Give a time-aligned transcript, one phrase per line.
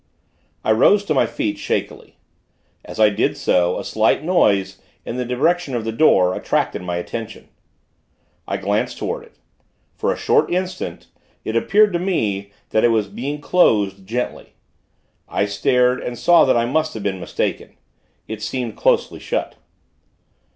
[0.63, 2.17] I rose to my feet, shakily.
[2.83, 6.95] As I did so, a slight noise, in the direction of the door, attracted my
[6.97, 7.49] attention.
[8.47, 9.33] I glanced toward it.
[9.93, 11.05] For a short instant,
[11.45, 14.55] it appeared to me that it was being closed, gently.
[15.29, 17.77] I stared, and saw that I must have been mistaken
[18.27, 19.53] it seemed closely shut.